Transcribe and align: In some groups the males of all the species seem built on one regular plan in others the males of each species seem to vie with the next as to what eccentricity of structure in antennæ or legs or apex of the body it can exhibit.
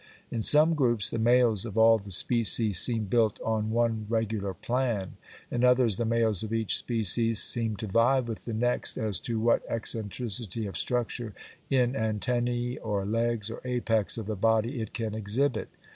In 0.31 0.41
some 0.41 0.73
groups 0.73 1.11
the 1.11 1.19
males 1.19 1.63
of 1.63 1.77
all 1.77 1.99
the 1.99 2.09
species 2.09 2.79
seem 2.79 3.03
built 3.05 3.39
on 3.41 3.69
one 3.69 4.07
regular 4.09 4.55
plan 4.55 5.11
in 5.51 5.63
others 5.63 5.97
the 5.97 6.05
males 6.05 6.41
of 6.41 6.51
each 6.51 6.75
species 6.75 7.37
seem 7.39 7.75
to 7.75 7.85
vie 7.85 8.19
with 8.19 8.45
the 8.45 8.53
next 8.55 8.97
as 8.97 9.19
to 9.19 9.39
what 9.39 9.61
eccentricity 9.69 10.65
of 10.65 10.75
structure 10.75 11.35
in 11.69 11.93
antennæ 11.93 12.79
or 12.81 13.05
legs 13.05 13.51
or 13.51 13.61
apex 13.63 14.17
of 14.17 14.25
the 14.25 14.35
body 14.35 14.81
it 14.81 14.93
can 14.95 15.13
exhibit. 15.13 15.69